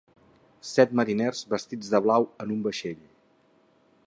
[0.69, 3.01] Set mariners vestits de blau en un vaixell.